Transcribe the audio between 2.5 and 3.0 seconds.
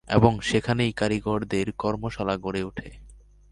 উঠে।